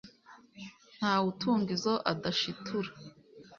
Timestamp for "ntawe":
0.97-1.25